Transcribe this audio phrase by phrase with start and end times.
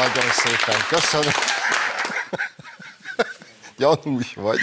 [0.00, 1.32] Nagyon szépen köszönöm.
[3.76, 4.58] Gyanús vagy.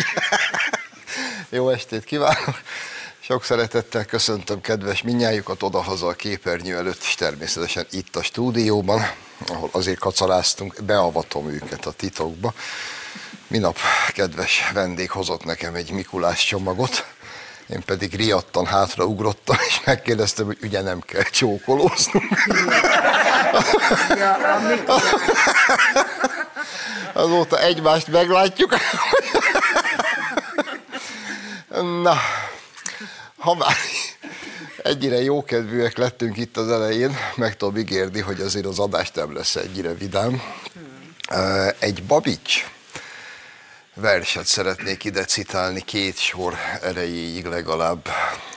[1.49, 2.62] Jó estét kívánok!
[3.20, 9.12] Sok szeretettel köszöntöm kedves minnyájukat odahaza a képernyő előtt, és természetesen itt a stúdióban,
[9.48, 12.54] ahol azért kacaláztunk, beavatom őket a titokba.
[13.48, 13.77] Minap
[14.13, 17.05] kedves vendég hozott nekem egy Mikulás csomagot,
[17.70, 22.26] én pedig riadtan hátraugrottam, és megkérdeztem, hogy ugye nem kell csókolóznunk.
[27.13, 28.76] Azóta egymást meglátjuk.
[32.02, 32.17] Na,
[33.38, 33.76] ha már
[34.84, 39.55] ennyire jókedvűek lettünk itt az elején, meg tudom ígérni, hogy azért az adás nem lesz
[39.55, 40.41] ennyire vidám.
[41.79, 42.65] Egy Babics
[43.99, 48.07] verset szeretnék ide citálni, két sor erejéig legalább.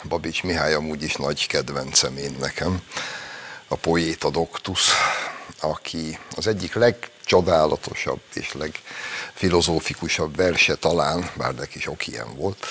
[0.04, 2.82] Babics Mihály amúgy is nagy kedvencem én nekem.
[3.68, 4.90] A poéta doktus,
[5.60, 12.66] aki az egyik legcsodálatosabb és legfilozófikusabb verse talán, bár neki sok ilyen volt,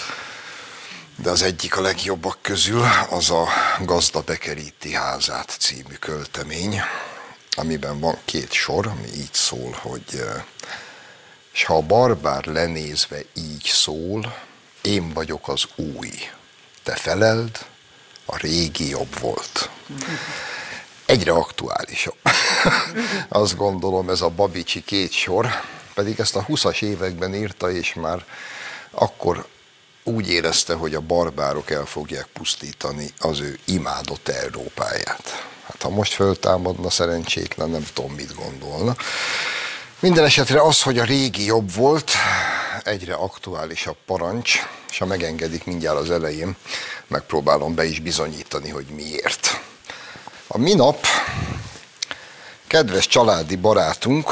[1.16, 3.48] de az egyik a legjobbak közül az a
[3.82, 6.82] Gazda bekeríti házát című költemény,
[7.52, 10.24] amiben van két sor, ami így szól, hogy
[11.60, 14.36] és ha a barbár lenézve így szól,
[14.82, 16.10] én vagyok az új,
[16.84, 17.66] te feleld,
[18.26, 19.70] a régi jobb volt.
[21.06, 22.16] Egyre aktuálisabb.
[23.30, 25.48] Azt gondolom ez a Babicsi két sor,
[25.94, 28.26] pedig ezt a 20-as években írta, és már
[28.92, 29.48] akkor
[30.04, 35.48] úgy érezte, hogy a barbárok el fogják pusztítani az ő imádott Európáját.
[35.64, 38.96] Hát ha most föltámadna szerencsétlen, nem tudom, mit gondolna.
[40.02, 42.12] Minden esetre az, hogy a régi jobb volt,
[42.84, 46.56] egyre aktuálisabb parancs, és ha megengedik mindjárt az elején,
[47.08, 49.62] megpróbálom be is bizonyítani, hogy miért.
[50.48, 51.06] A minap
[52.68, 54.32] kedves családi barátunk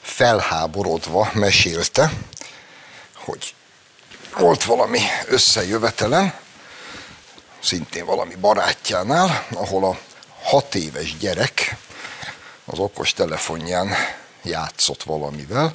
[0.00, 2.12] felháborodva mesélte,
[3.14, 3.54] hogy
[4.38, 6.34] volt valami összejövetelen,
[7.62, 9.98] szintén valami barátjánál, ahol a
[10.42, 11.76] hat éves gyerek
[12.64, 13.94] az okos telefonján
[14.46, 15.74] játszott valamivel,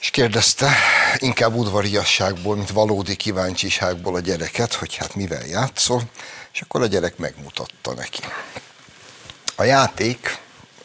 [0.00, 0.72] és kérdezte
[1.16, 6.02] inkább udvariasságból, mint valódi kíváncsiságból a gyereket, hogy hát mivel játszol,
[6.52, 8.20] és akkor a gyerek megmutatta neki.
[9.54, 10.38] A játék,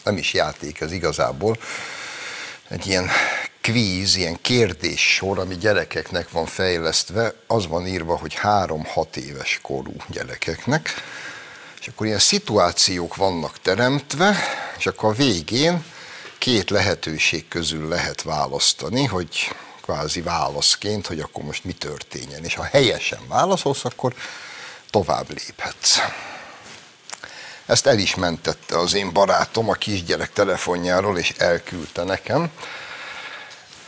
[0.03, 1.57] nem is játék ez igazából,
[2.67, 3.09] egy ilyen
[3.61, 10.93] kvíz, ilyen kérdéssor, ami gyerekeknek van fejlesztve, az van írva, hogy három-hat éves korú gyerekeknek,
[11.79, 14.37] és akkor ilyen szituációk vannak teremtve,
[14.77, 15.83] és akkor a végén
[16.41, 22.43] két lehetőség közül lehet választani, hogy kvázi válaszként, hogy akkor most mi történjen.
[22.43, 24.13] És ha helyesen válaszolsz, akkor
[24.89, 25.99] tovább léphetsz.
[27.65, 32.49] Ezt el is mentette az én barátom a kisgyerek telefonjáról, és elküldte nekem.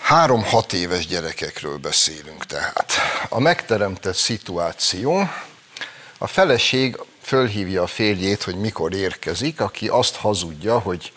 [0.02, 2.92] Három-hat éves gyerekekről beszélünk tehát.
[3.30, 5.30] A megteremtett szituáció,
[6.18, 11.14] a feleség fölhívja a férjét, hogy mikor érkezik, aki azt hazudja, hogy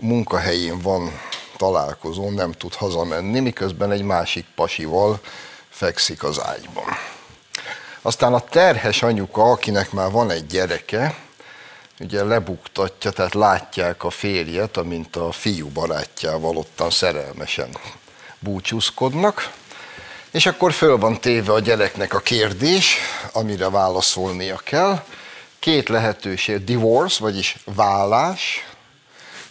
[0.00, 1.20] munkahelyén van
[1.56, 5.20] találkozó, nem tud hazamenni, miközben egy másik pasival
[5.68, 6.84] fekszik az ágyban.
[8.02, 11.14] Aztán a terhes anyuka, akinek már van egy gyereke,
[12.00, 17.76] ugye lebuktatja, tehát látják a férjet, amint a fiú barátjával ottan szerelmesen
[18.38, 19.52] búcsúzkodnak,
[20.30, 22.96] és akkor föl van téve a gyereknek a kérdés,
[23.32, 25.02] amire válaszolnia kell.
[25.58, 28.66] Két lehetőség, divorce, vagyis vállás,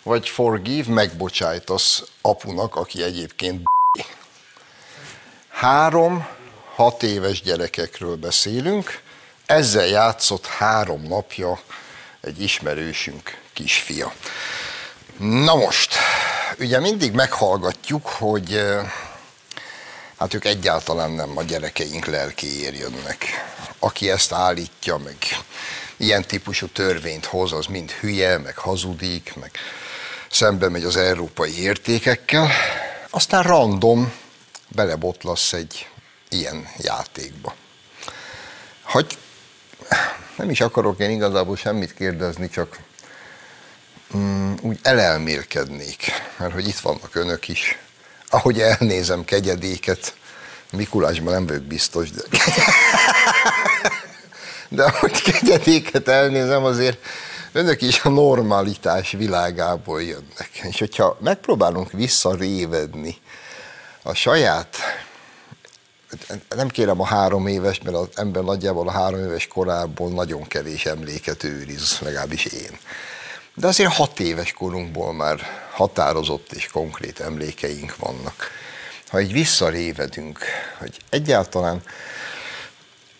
[0.03, 3.61] vagy forgive, megbocsájtasz apunak, aki egyébként
[5.61, 6.27] Három,
[6.75, 9.01] hat éves gyerekekről beszélünk,
[9.45, 11.59] ezzel játszott három napja
[12.21, 14.13] egy ismerősünk kisfia.
[15.17, 15.95] Na most,
[16.59, 18.61] ugye mindig meghallgatjuk, hogy
[20.17, 23.25] hát ők egyáltalán nem a gyerekeink lelkéért jönnek.
[23.79, 25.17] Aki ezt állítja, meg
[25.97, 29.51] ilyen típusú törvényt hoz, az mind hülye, meg hazudik, meg
[30.31, 32.49] szembe megy az európai értékekkel,
[33.09, 34.13] aztán random
[34.67, 35.87] belebotlasz egy
[36.29, 37.55] ilyen játékba.
[38.83, 39.17] Hogy
[40.37, 42.79] nem is akarok én igazából semmit kérdezni, csak
[44.17, 47.77] mm, úgy elelmélkednék, mert hogy itt vannak önök is.
[48.29, 50.13] Ahogy elnézem kegyedéket,
[50.71, 52.21] Mikulásban nem vagyok biztos, de,
[54.69, 57.05] de ahogy kegyedéket elnézem, azért
[57.51, 60.49] önök is a normalitás világából jönnek.
[60.69, 63.17] És hogyha megpróbálunk visszarévedni
[64.03, 64.77] a saját
[66.55, 70.85] nem kérem a három éves, mert az ember nagyjából a három éves korából nagyon kevés
[70.85, 72.77] emléket őriz, legalábbis én.
[73.55, 75.39] De azért hat éves korunkból már
[75.71, 78.51] határozott és konkrét emlékeink vannak.
[79.07, 80.39] Ha így visszarévedünk,
[80.79, 81.81] hogy egyáltalán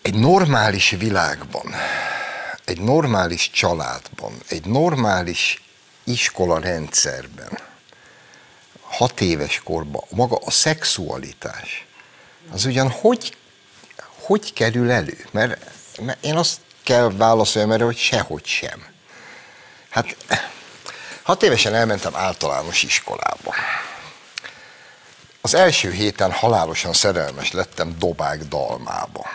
[0.02, 1.74] egy normális világban,
[2.64, 5.62] egy normális családban, egy normális
[6.04, 7.58] iskola rendszerben,
[8.80, 11.86] hat éves korban, maga a szexualitás,
[12.52, 13.36] az ugyan hogy,
[14.20, 15.26] hogy kerül elő?
[15.30, 15.70] Mert,
[16.00, 18.86] mert én azt kell válaszoljam erre, hogy sehogy sem.
[19.88, 20.16] Hát
[21.22, 23.54] hat évesen elmentem általános iskolába.
[25.40, 29.26] Az első héten halálosan szerelmes lettem Dobák Dalmába,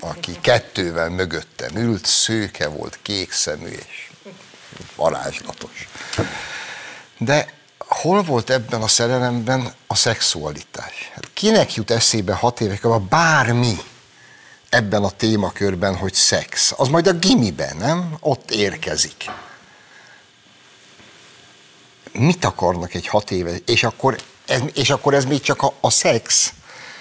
[0.00, 4.10] aki kettővel mögöttem ült, szőke volt, kék szemű és
[4.96, 5.88] varázslatos.
[7.18, 11.10] De hol volt ebben a szerelemben a szexualitás?
[11.14, 13.76] Hát kinek jut eszébe hat években bármi
[14.68, 16.72] ebben a témakörben, hogy szex?
[16.76, 18.16] Az majd a gimiben, nem?
[18.20, 19.30] Ott érkezik.
[22.12, 23.56] Mit akarnak egy hat éve?
[23.66, 26.52] És akkor ez, és akkor ez még csak a, a szex,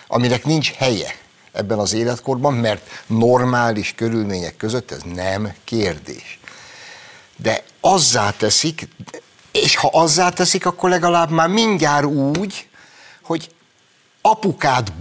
[0.08, 1.16] aminek nincs helye
[1.52, 6.40] ebben az életkorban, mert normális körülmények között ez nem kérdés.
[7.36, 8.88] De azzá teszik,
[9.52, 12.70] és ha azzá teszik, akkor legalább már mindjárt úgy,
[13.22, 13.52] hogy
[14.22, 14.94] apukád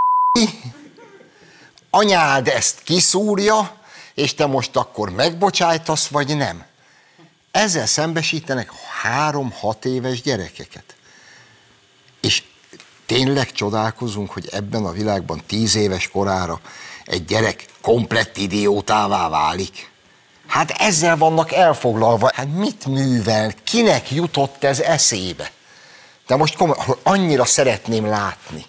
[1.90, 3.76] anyád ezt kiszúrja,
[4.14, 6.64] és te most akkor megbocsájtasz, vagy nem.
[7.50, 8.72] Ezzel szembesítenek
[9.02, 10.96] három-hat éves gyerekeket.
[12.20, 12.42] És
[13.08, 16.60] tényleg csodálkozunk, hogy ebben a világban tíz éves korára
[17.04, 19.90] egy gyerek komplett idiótává válik.
[20.46, 22.30] Hát ezzel vannak elfoglalva.
[22.34, 23.52] Hát mit művel?
[23.64, 25.50] Kinek jutott ez eszébe?
[26.26, 28.64] De most komoly, annyira szeretném látni,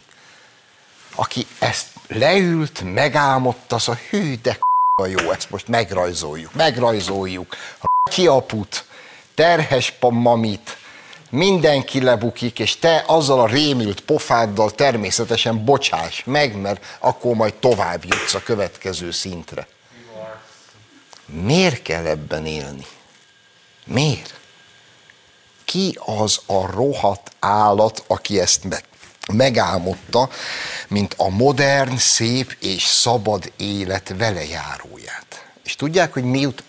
[1.16, 4.60] aki ezt leült, megálmodta, az a hű, de
[5.08, 7.56] jó, ezt most megrajzoljuk, megrajzoljuk.
[7.80, 8.86] A kiaput,
[9.36, 10.78] terhes mamit,
[11.30, 18.04] mindenki lebukik, és te azzal a rémült pofáddal természetesen bocsáss meg, mert akkor majd tovább
[18.04, 19.68] jutsz a következő szintre.
[21.26, 22.86] Miért kell ebben élni?
[23.86, 24.34] Miért?
[25.66, 28.84] Ki az a rohadt állat, aki ezt meg,
[29.34, 30.30] megálmodta,
[30.88, 35.52] mint a modern, szép és szabad élet velejáróját?
[35.64, 36.64] És tudják, hogy miut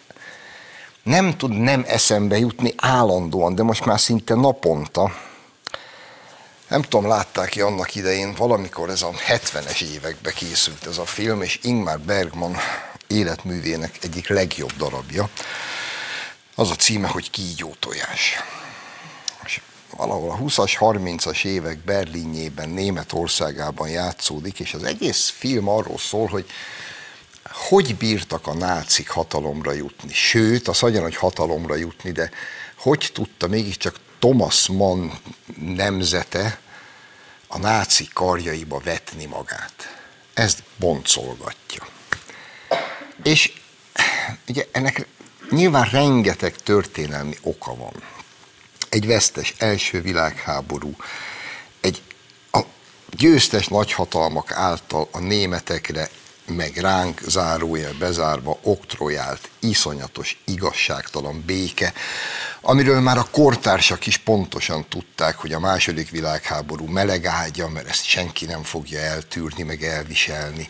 [1.02, 5.12] nem tud nem eszembe jutni állandóan, de most már szinte naponta.
[6.68, 11.42] Nem tudom, látták ki annak idején, valamikor ez a 70-es évekbe készült ez a film,
[11.42, 12.56] és Ingmar Bergman
[13.06, 15.28] életművének egyik legjobb darabja.
[16.54, 18.42] Az a címe, hogy Kígyó tojás.
[19.44, 19.60] És
[19.96, 26.46] valahol a 20-as, 30-as évek Berlinjében, Németországában játszódik, és az egész film arról szól, hogy
[27.68, 30.12] hogy bírtak a nácik hatalomra jutni.
[30.12, 32.30] Sőt, az hagyjan, hogy hatalomra jutni, de
[32.76, 35.10] hogy tudta mégiscsak Thomas Mann
[35.56, 36.60] nemzete
[37.46, 39.98] a náci karjaiba vetni magát.
[40.34, 41.86] Ezt boncolgatja.
[43.22, 43.52] És
[44.48, 45.06] ugye ennek
[45.50, 48.02] nyilván rengeteg történelmi oka van.
[48.88, 50.96] Egy vesztes első világháború,
[51.80, 52.02] egy
[53.10, 56.10] győztes nagyhatalmak által a németekre
[56.50, 61.92] meg ránk zárója bezárva oktrojált, iszonyatos, igazságtalan béke,
[62.60, 68.04] amiről már a kortársak is pontosan tudták, hogy a második világháború meleg ágya, mert ezt
[68.04, 70.68] senki nem fogja eltűrni, meg elviselni.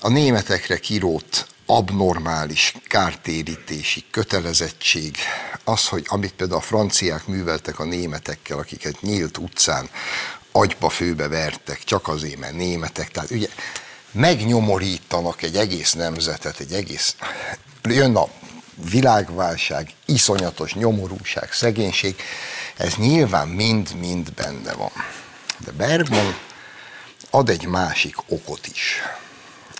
[0.00, 5.16] A németekre kirót abnormális kártérítési kötelezettség,
[5.64, 9.88] az, hogy amit például a franciák műveltek a németekkel, akiket nyílt utcán
[10.52, 13.48] agyba főbe vertek, csak azért, mert németek, tehát ugye
[14.12, 17.16] megnyomorítanak egy egész nemzetet, egy egész...
[17.82, 18.28] Jön a
[18.90, 22.16] világválság, iszonyatos nyomorúság, szegénység,
[22.76, 24.90] ez nyilván mind-mind benne van.
[25.58, 26.36] De Bergman
[27.30, 29.02] ad egy másik okot is.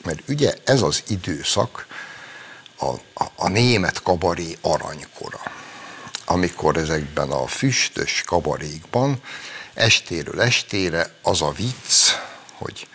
[0.04, 1.87] Mert ugye ez az időszak
[2.78, 5.40] a, a, a német kabaré aranykora,
[6.25, 9.22] amikor ezekben a füstös kabarékban
[9.75, 12.10] estéről estére az a vicc,
[12.52, 12.88] hogy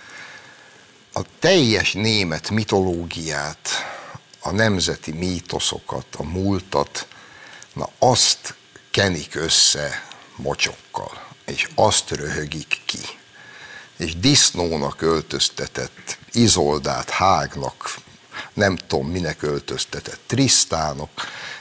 [1.17, 3.69] a teljes német mitológiát,
[4.39, 7.07] a nemzeti mítoszokat, a múltat,
[7.73, 8.55] na azt
[8.91, 12.99] kenik össze mocsokkal, és azt röhögik ki.
[13.97, 17.95] És disznónak öltöztetett Izoldát, Hágnak,
[18.53, 21.11] nem tudom minek öltöztetett Trisztánok,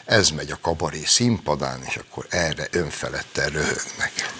[0.05, 4.33] ez megy a kabaré színpadán, és akkor erre önfeledten röhögnek.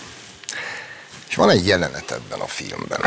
[1.29, 3.01] És van egy jelenet ebben a filmben,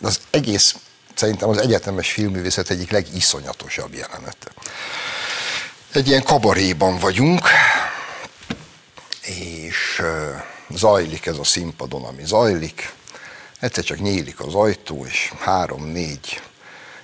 [0.00, 0.74] az egész
[1.14, 4.52] szerintem az egyetemes filmművészet egyik legiszonyatosabb jelenete.
[5.92, 7.48] Egy ilyen kabaréban vagyunk,
[9.22, 10.02] és
[10.68, 12.92] zajlik ez a színpadon, ami zajlik.
[13.60, 16.40] Egyszer csak nyílik az ajtó, és három-négy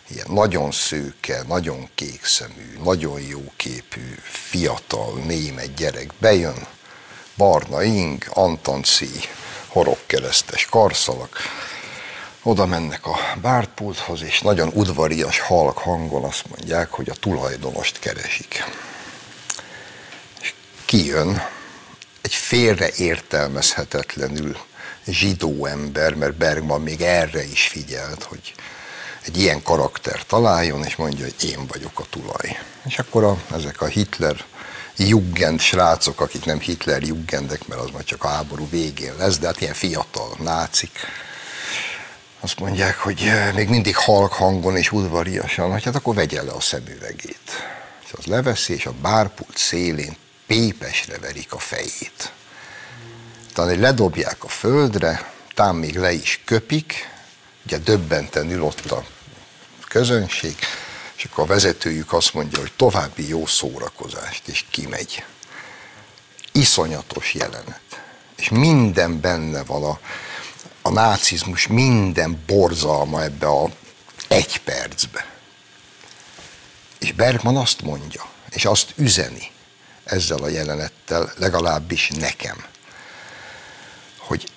[0.08, 6.66] ilyen nagyon szőke, nagyon kékszemű, nagyon jóképű, fiatal, német gyerek bejön,
[7.36, 9.10] barna ing, antanci,
[9.66, 11.38] horogkeresztes karszalak,
[12.46, 18.64] oda mennek a bárpulthoz, és nagyon udvarias, halk hangon azt mondják, hogy a tulajdonost keresik.
[20.40, 21.42] És kijön
[22.20, 24.56] egy félre értelmezhetetlenül
[25.06, 28.54] zsidó ember, mert Bergman még erre is figyelt, hogy
[29.24, 32.58] egy ilyen karakter találjon, és mondja, hogy én vagyok a tulaj.
[32.84, 34.44] És akkor a, ezek a Hitler
[34.96, 39.46] Jugend srácok, akik nem Hitler Jugendek, mert az majd csak a háború végén lesz, de
[39.46, 40.98] hát ilyen fiatal nácik,
[42.40, 46.52] azt mondják, hogy eh, még mindig halk hangon és udvariasan, hogy hát akkor vegye le
[46.52, 47.50] a szemüvegét.
[48.04, 50.16] És az leveszi, és a bárpult szélén
[50.46, 52.32] pépesre verik a fejét.
[53.52, 57.08] Talán ledobják a földre, tám még le is köpik,
[57.66, 59.04] ugye döbbenten ül ott a
[59.88, 60.56] közönség,
[61.16, 65.24] és akkor a vezetőjük azt mondja, hogy további jó szórakozást, és kimegy.
[66.52, 67.80] Iszonyatos jelenet.
[68.36, 70.00] És minden benne van a,
[70.86, 73.70] a nácizmus, minden borzalma ebbe a
[74.28, 75.26] egy percbe.
[76.98, 79.50] És Bergman azt mondja, és azt üzeni
[80.04, 82.64] ezzel a jelenettel, legalábbis nekem,
[84.18, 84.48] hogy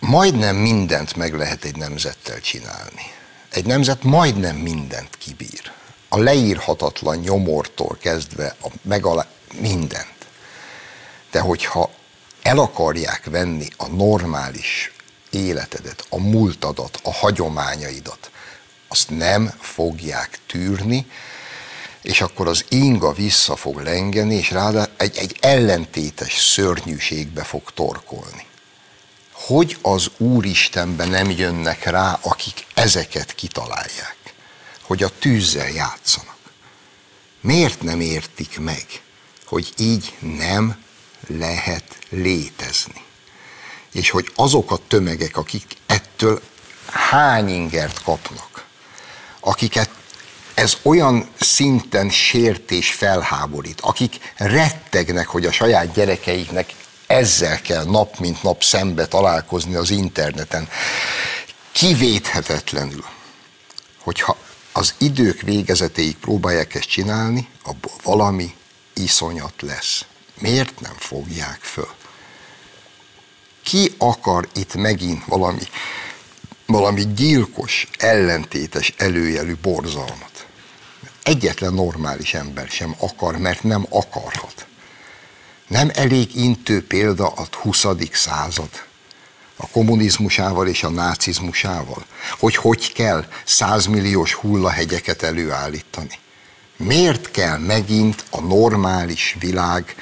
[0.00, 3.12] majdnem mindent meg lehet egy nemzettel csinálni.
[3.50, 5.72] Egy nemzet majdnem mindent kibír.
[6.08, 9.26] A leírhatatlan nyomortól kezdve a megalá...
[9.60, 10.26] mindent.
[11.30, 11.90] De hogyha
[12.42, 14.92] el akarják venni a normális
[15.30, 18.30] életedet, a múltadat, a hagyományaidat,
[18.88, 21.06] azt nem fogják tűrni,
[22.02, 28.46] és akkor az inga vissza fog lengeni, és ráadásul egy, egy ellentétes szörnyűségbe fog torkolni
[29.46, 34.16] hogy az Úristenben nem jönnek rá, akik ezeket kitalálják,
[34.82, 36.36] hogy a tűzzel játszanak.
[37.40, 38.86] Miért nem értik meg,
[39.44, 40.84] hogy így nem
[41.26, 43.04] lehet létezni?
[43.92, 46.42] És hogy azok a tömegek, akik ettől
[46.90, 48.64] hány ingert kapnak,
[49.40, 49.90] akiket
[50.54, 56.74] ez olyan szinten sértés felháborít, akik rettegnek, hogy a saját gyerekeiknek
[57.06, 60.68] ezzel kell nap mint nap szembe találkozni az interneten.
[61.72, 63.04] Kivéthetetlenül,
[63.98, 64.36] hogyha
[64.72, 68.54] az idők végezetéig próbálják ezt csinálni, abból valami
[68.94, 70.04] iszonyat lesz.
[70.38, 71.88] Miért nem fogják föl?
[73.68, 75.62] Ki akar itt megint valami,
[76.66, 80.46] valami gyilkos, ellentétes előjelű borzalmat?
[81.22, 84.66] Egyetlen normális ember sem akar, mert nem akarhat.
[85.66, 87.84] Nem elég intő példa a 20.
[88.12, 88.70] század
[89.56, 92.04] a kommunizmusával és a nácizmusával,
[92.38, 96.18] hogy hogy kell százmilliós hullahegyeket előállítani.
[96.76, 99.94] Miért kell megint a normális világ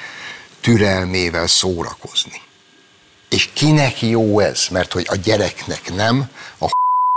[0.61, 2.45] türelmével szórakozni?
[3.29, 4.67] És kinek jó ez?
[4.71, 6.29] Mert hogy a gyereknek nem,
[6.59, 6.67] a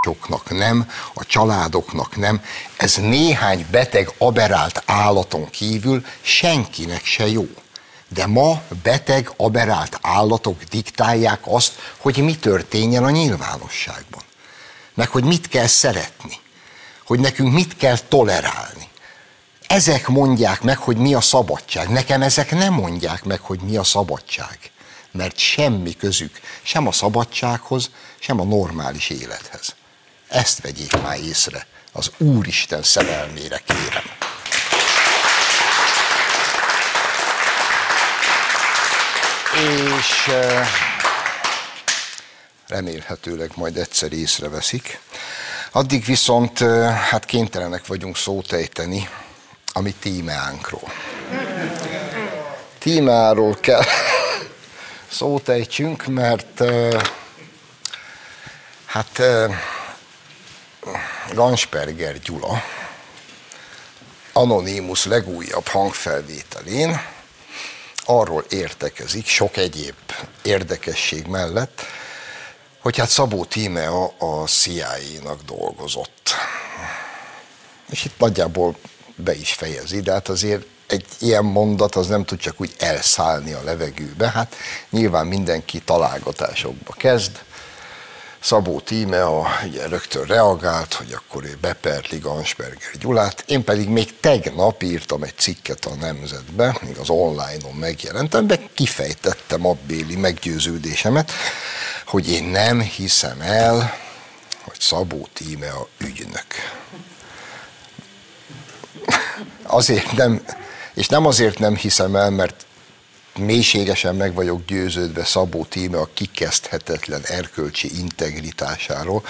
[0.05, 2.45] soknak nem, a családoknak nem,
[2.77, 7.49] ez néhány beteg, aberált állaton kívül senkinek se jó.
[8.09, 14.23] De ma beteg, aberált állatok diktálják azt, hogy mi történjen a nyilvánosságban.
[14.95, 16.39] Meg hogy mit kell szeretni.
[17.07, 18.89] Hogy nekünk mit kell tolerálni.
[19.67, 21.89] Ezek mondják meg, hogy mi a szabadság.
[21.89, 24.59] Nekem ezek nem mondják meg, hogy mi a szabadság.
[25.11, 29.75] Mert semmi közük sem a szabadsághoz, sem a normális élethez.
[30.29, 31.67] Ezt vegyék már észre.
[31.93, 34.05] Az Úristen szerelmére kérem.
[39.99, 40.31] és
[42.69, 45.01] remélhetőleg majd egyszer észreveszik.
[45.73, 46.59] Addig viszont
[47.11, 49.09] hát kénytelenek vagyunk szót ejteni
[49.73, 50.93] a mi tímeánkról.
[52.79, 53.85] Tímeáról kell
[55.11, 56.63] szót ejtsünk, mert
[58.87, 59.23] hát
[61.33, 62.63] Gansperger Gyula
[64.33, 67.01] Anonymous legújabb hangfelvételén
[68.05, 69.95] arról értekezik, sok egyéb
[70.43, 71.83] érdekesség mellett,
[72.79, 76.31] hogy hát Szabó Tíme a, a CIA-nak dolgozott.
[77.91, 78.77] És itt nagyjából
[79.15, 83.53] be is fejezi, de hát azért egy ilyen mondat az nem tud csak úgy elszállni
[83.53, 84.31] a levegőbe.
[84.31, 84.55] Hát
[84.91, 87.41] nyilván mindenki találgatásokba kezd,
[88.43, 94.21] Szabó Tíme a, ugye rögtön reagált, hogy akkor ő beperli Gansberger Gyulát, én pedig még
[94.21, 101.33] tegnap írtam egy cikket a Nemzetbe, még az online-on megjelentem, de kifejtettem abbéli meggyőződésemet,
[102.07, 103.95] hogy én nem hiszem el,
[104.63, 106.47] hogy Szabó Tíme a ügynök.
[109.63, 110.45] Azért nem,
[111.01, 112.67] és nem azért nem hiszem el, mert
[113.39, 119.23] mélységesen meg vagyok győződve Szabó Tíme a kikezdhetetlen erkölcsi integritásáról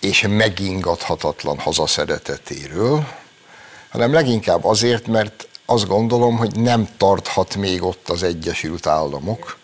[0.00, 3.06] és megingathatatlan hazaszeretetéről,
[3.88, 9.58] hanem leginkább azért, mert azt gondolom, hogy nem tarthat még ott az Egyesült Államok,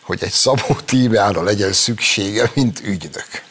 [0.00, 3.42] hogy egy Szabó Tímeára legyen szüksége, mint ügynök.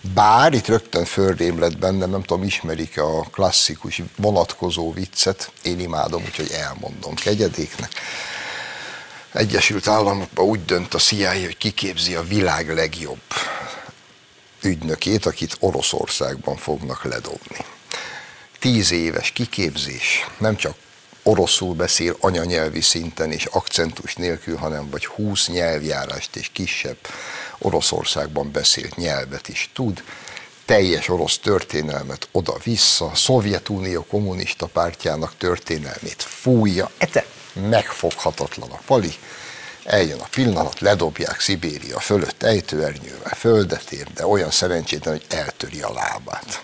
[0.00, 6.22] Bár itt rögtön fölrém lett bennem, nem tudom, ismerik a klasszikus vonatkozó viccet, én imádom,
[6.22, 7.92] úgyhogy elmondom kegyedéknek.
[9.32, 13.20] Egyesült Államokban úgy dönt a CIA, hogy kiképzi a világ legjobb
[14.62, 17.64] ügynökét, akit Oroszországban fognak ledobni.
[18.58, 20.76] Tíz éves kiképzés, nem csak
[21.22, 26.96] oroszul beszél anyanyelvi szinten és akcentus nélkül, hanem vagy húsz nyelvjárást és kisebb
[27.58, 30.02] Oroszországban beszélt nyelvet is tud,
[30.64, 39.12] teljes orosz történelmet oda-vissza, Szovjetunió kommunista pártjának történelmét fújja, ete megfoghatatlan a pali,
[39.84, 45.92] eljön a pillanat, ledobják Szibéria fölött ejtőernyővel, földet ér, de olyan szerencsétlen, hogy eltöri a
[45.92, 46.62] lábát.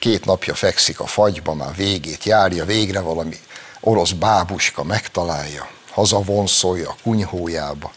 [0.00, 3.36] Két napja fekszik a fagyba, már végét járja, végre valami
[3.80, 7.92] orosz bábuska megtalálja, hazavonszolja a kunyhójába,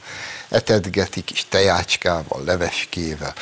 [0.50, 3.34] etedgeti kis tejácskával, leveskével.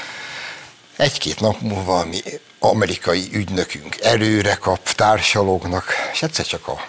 [0.95, 2.21] Egy-két nap múlva mi
[2.59, 6.81] amerikai ügynökünk előre kap, társalognak, és egyszer csak a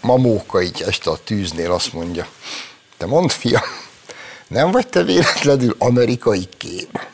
[0.00, 2.26] mamóka így este a tűznél azt mondja,
[2.96, 3.62] te mondd fiam,
[4.46, 7.06] nem vagy te véletlenül amerikai kép?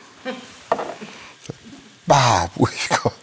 [2.03, 3.13] Bábuska,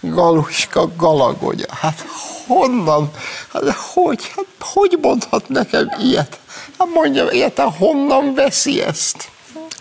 [0.00, 2.04] galuska, galagonya, hát
[2.46, 3.10] honnan,
[3.52, 6.38] hát hogy, hát hogy mondhat nekem ilyet?
[6.78, 9.28] Hát mondja, ilyet, honnan veszi ezt?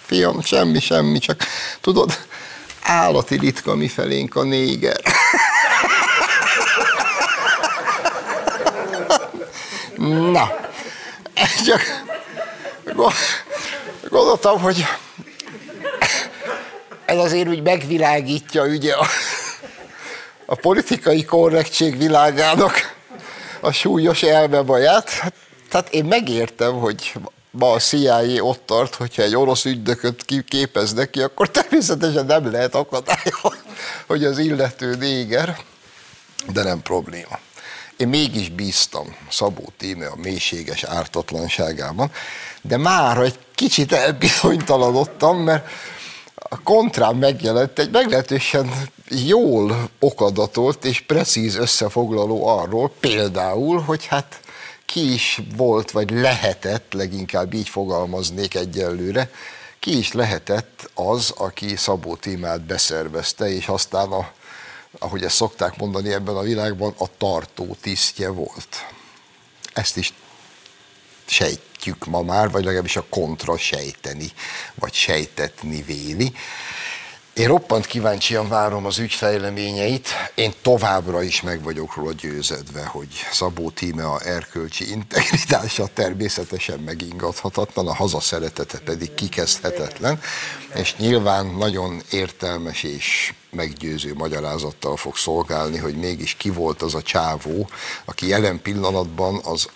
[0.05, 1.43] Fiam, semmi, semmi, csak
[1.81, 2.17] tudod,
[2.81, 5.01] állati ritka mi felénk a néger.
[10.31, 10.49] Na,
[11.65, 11.81] csak
[14.09, 14.85] gondoltam, hogy
[17.05, 19.07] ez azért úgy megvilágítja ugye a,
[20.49, 22.95] a politikai korrektség világának
[23.59, 25.09] a súlyos elmebaját.
[25.09, 25.33] Hát,
[25.69, 27.13] tehát én megértem, hogy
[27.51, 32.75] ma a CIA ott tart, hogyha egy orosz ügydököt képeznek ki, akkor természetesen nem lehet
[32.75, 33.53] akadálya,
[34.07, 35.57] hogy az illető néger,
[36.53, 37.39] de nem probléma.
[37.97, 42.11] Én mégis bíztam Szabó Tíme a mélységes ártatlanságában,
[42.61, 45.67] de már egy kicsit elbizonytalanodtam, mert
[46.35, 48.71] a kontrám megjelent egy meglehetősen
[49.09, 54.39] jól okadatolt és precíz összefoglaló arról, például, hogy hát
[54.85, 59.31] ki is volt, vagy lehetett, leginkább így fogalmaznék egyelőre,
[59.79, 64.31] ki is lehetett az, aki Szabó Tímát beszervezte, és aztán, a,
[64.99, 68.85] ahogy ezt szokták mondani ebben a világban, a tartó tisztje volt.
[69.73, 70.13] Ezt is
[71.25, 74.31] sejtjük ma már, vagy legalábbis a kontra sejteni,
[74.75, 76.33] vagy sejtetni véli.
[77.39, 80.07] Én roppant kíváncsian várom az ügyfejleményeit.
[80.35, 87.87] Én továbbra is meg vagyok róla győződve, hogy Szabó Tíme a erkölcsi integritása természetesen megingathatatlan,
[87.87, 90.21] a hazaszeretete pedig kikezdhetetlen,
[90.75, 97.01] és nyilván nagyon értelmes és meggyőző magyarázattal fog szolgálni, hogy mégis ki volt az a
[97.01, 97.69] csávó,
[98.05, 99.69] aki jelen pillanatban az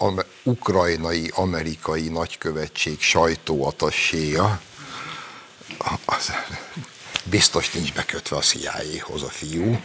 [0.43, 4.61] ukrajnai amerikai nagykövetség sajtóatasséja,
[6.05, 6.31] az
[7.23, 9.79] biztos nincs bekötve a CIA-hoz a fiú,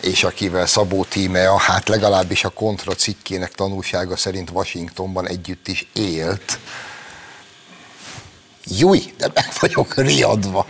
[0.00, 6.58] és akivel Szabó Tímea, hát legalábbis a kontra cikkének tanulsága szerint Washingtonban együtt is élt.
[8.64, 10.66] Júj, de meg vagyok riadva.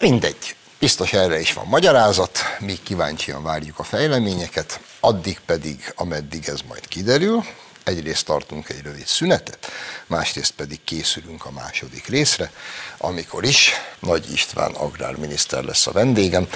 [0.00, 6.60] Mindegy, biztos erre is van magyarázat, még kíváncsian várjuk a fejleményeket, addig pedig, ameddig ez
[6.68, 7.44] majd kiderül,
[7.88, 9.70] egyrészt tartunk egy rövid szünetet,
[10.06, 12.50] másrészt pedig készülünk a második részre,
[12.98, 16.48] amikor is Nagy István agrárminiszter lesz a vendégem,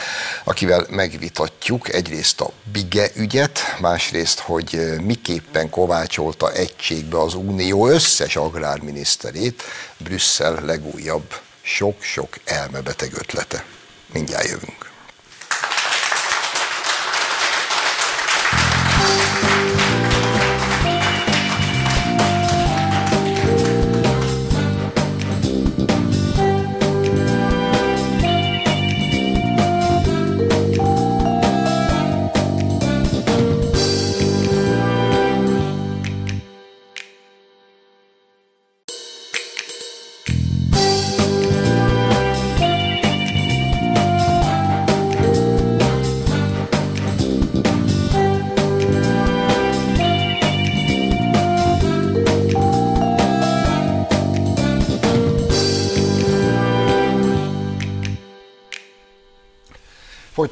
[0.44, 9.62] akivel megvitatjuk egyrészt a BIGE ügyet, másrészt, hogy miképpen kovácsolta egységbe az Unió összes agrárminiszterét
[9.96, 13.64] Brüsszel legújabb sok-sok elmebeteg ötlete.
[14.12, 14.91] Mindjárt jövünk.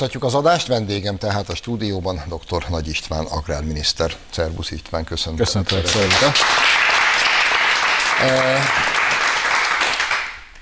[0.01, 2.67] Folytatjuk az adást, vendégem tehát a stúdióban dr.
[2.69, 4.17] Nagy István, agrárminiszter.
[4.31, 5.39] Szervusz István, köszönöm.
[5.39, 5.67] Köszönöm.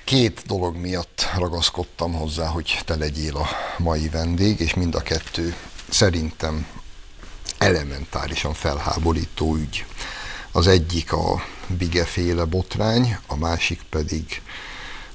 [0.03, 3.47] Két dolog miatt ragaszkodtam hozzá, hogy te legyél a
[3.77, 5.55] mai vendég, és mind a kettő
[5.89, 6.67] szerintem
[7.57, 9.85] elementárisan felháborító ügy.
[10.51, 14.41] Az egyik a bigeféle botrány, a másik pedig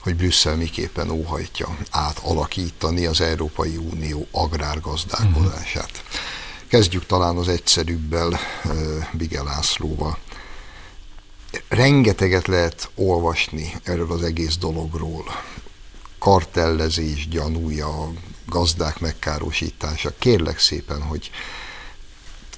[0.05, 5.91] hogy Brüsszel miképpen óhajtja átalakítani az Európai Unió agrárgazdálkodását.
[5.91, 6.21] Uh-huh.
[6.69, 8.39] Kezdjük talán az egyszerűbbel,
[9.13, 10.19] Bige Lászlóval.
[11.69, 15.25] Rengeteget lehet olvasni erről az egész dologról.
[16.19, 18.13] Kartellezés gyanúja,
[18.47, 20.13] gazdák megkárosítása.
[20.19, 21.31] Kérlek szépen, hogy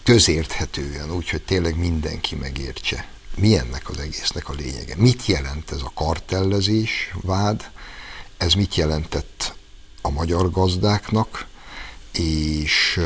[0.03, 4.95] közérthetően, úgyhogy tényleg mindenki megértse mi ennek az egésznek a lényege?
[4.97, 7.71] Mit jelent ez a kartellezés vád?
[8.37, 9.55] Ez mit jelentett
[10.03, 11.47] a magyar gazdáknak,
[12.13, 13.01] és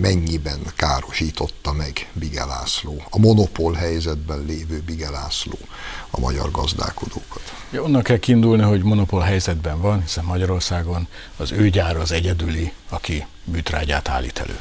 [0.00, 5.58] mennyiben károsította meg Bigelászló, a monopól helyzetben lévő Bigelászló
[6.10, 7.54] a magyar gazdálkodókat?
[7.70, 12.72] Ja, onnan kell kiindulni, hogy monopól helyzetben van, hiszen Magyarországon az ő gyár az egyedüli,
[12.88, 14.58] aki műtrágyát állít elő.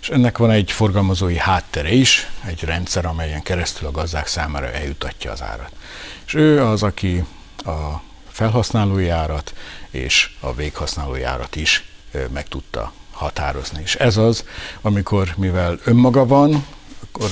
[0.00, 5.32] És ennek van egy forgalmazói háttere is, egy rendszer, amelyen keresztül a gazdák számára eljutatja
[5.32, 5.72] az árat.
[6.26, 7.24] És ő az, aki
[7.56, 9.54] a felhasználói árat
[9.90, 11.84] és a véghasználói árat is
[12.32, 13.82] meg tudta határozni.
[13.82, 14.44] És ez az,
[14.80, 16.66] amikor, mivel önmaga van,
[17.02, 17.30] akkor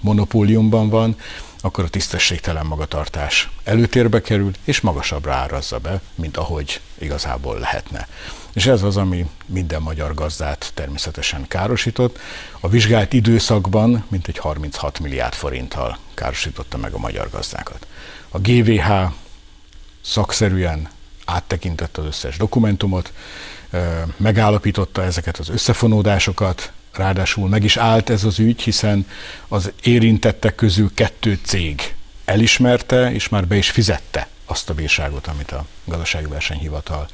[0.00, 1.16] monopóliumban van,
[1.60, 8.08] akkor a tisztességtelen magatartás előtérbe kerül, és magasabbra árazza be, mint ahogy igazából lehetne.
[8.54, 12.18] És ez az, ami minden magyar gazdát természetesen károsított.
[12.60, 17.86] A vizsgált időszakban mintegy 36 milliárd forinttal károsította meg a magyar gazdákat.
[18.28, 18.90] A GVH
[20.00, 20.88] szakszerűen
[21.24, 23.12] áttekintette az összes dokumentumot,
[24.16, 29.06] megállapította ezeket az összefonódásokat, ráadásul meg is állt ez az ügy, hiszen
[29.48, 35.52] az érintettek közül kettő cég elismerte, és már be is fizette azt a bírságot, amit
[35.52, 37.08] a gazdasági versenyhivatal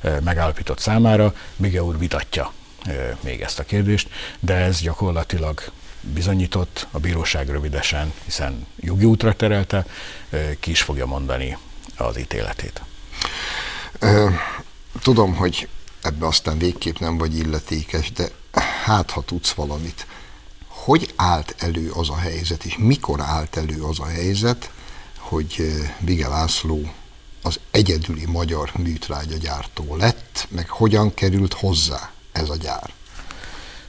[0.00, 1.34] megállapított számára.
[1.56, 2.52] Mige úr vitatja
[3.20, 4.08] még ezt a kérdést,
[4.40, 5.62] de ez gyakorlatilag
[6.00, 9.86] bizonyított a bíróság rövidesen, hiszen jogi útra terelte,
[10.60, 11.58] ki is fogja mondani
[11.96, 12.82] az ítéletét.
[15.02, 15.68] Tudom, hogy
[16.02, 18.28] ebbe aztán végképp nem vagy illetékes, de
[18.84, 20.06] hát ha tudsz valamit.
[20.68, 24.70] Hogy állt elő az a helyzet, és mikor állt elő az a helyzet,
[25.28, 26.92] hogy Bige László
[27.42, 32.92] az egyedüli magyar műtrágyagyártó lett, meg hogyan került hozzá ez a gyár?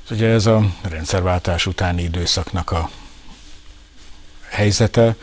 [0.09, 2.89] Ugye ez a rendszerváltás utáni időszaknak a
[4.49, 5.15] helyzete,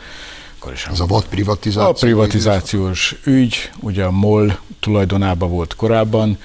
[0.63, 0.85] akkor is.
[0.85, 1.89] Ez a vad privatizáció?
[1.89, 6.37] A privatizációs ügy, ugye a MOL tulajdonában volt korábban,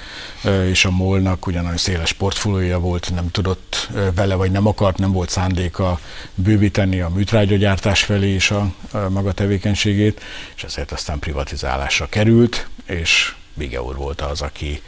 [0.71, 5.31] és a MOL-nak ugyanolyan széles portfóliója volt, nem tudott vele, vagy nem akart, nem volt
[5.31, 6.01] szándéka
[6.35, 10.21] bővíteni a műtrágyagyártás felé is a, a maga tevékenységét,
[10.57, 14.83] és ezért aztán privatizálásra került, és Bige úr volt az, aki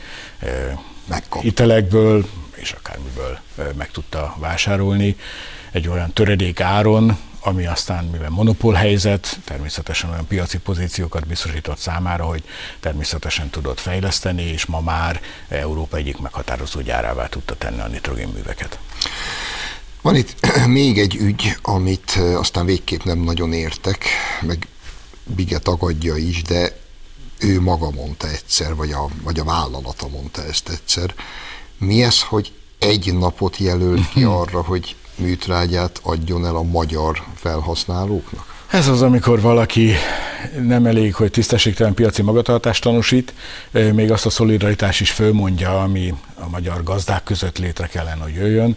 [1.08, 1.42] Megkap.
[1.42, 3.38] hitelekből és akármiből
[3.76, 5.16] meg tudta vásárolni
[5.72, 12.24] egy olyan töredék áron, ami aztán, mivel monopól helyzet, természetesen olyan piaci pozíciókat biztosított számára,
[12.24, 12.44] hogy
[12.81, 18.79] természetesen tudott fejleszteni, és ma már Európa egyik meghatározó gyárává tudta tenni a nitrogénműveket.
[20.03, 24.05] Van itt még egy ügy, amit aztán végképp nem nagyon értek,
[24.40, 24.66] meg
[25.24, 26.79] Bige tagadja is, de
[27.38, 31.14] ő maga mondta egyszer, vagy a, vagy a vállalata mondta ezt egyszer.
[31.79, 38.59] Mi ez, hogy egy napot jelöl ki arra, hogy műtrágyát adjon el a magyar felhasználóknak?
[38.70, 39.92] Ez az, amikor valaki
[40.62, 43.35] nem elég, hogy tisztességtelen piaci magatartást tanúsít,
[43.70, 48.76] még azt a szolidaritás is fölmondja, ami a magyar gazdák között létre kellene, hogy jöjjön,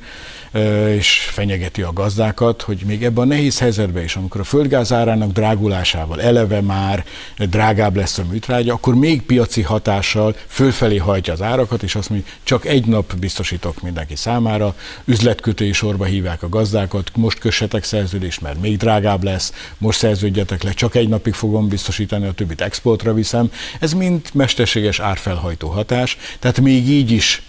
[0.87, 5.31] és fenyegeti a gazdákat, hogy még ebben a nehéz helyzetben is, amikor a földgáz árának
[5.31, 7.05] drágulásával eleve már
[7.37, 12.31] drágább lesz a műtrágya, akkor még piaci hatással fölfelé hajtja az árakat, és azt mondja,
[12.43, 18.61] csak egy nap biztosítok mindenki számára, üzletkötői sorba hívják a gazdákat, most kössetek szerződést, mert
[18.61, 23.51] még drágább lesz, most szerződjetek le, csak egy napig fogom biztosítani, a többit exportra viszem.
[23.79, 27.41] Ez mind mesterséges árfelhajtó hatás, tehát még így is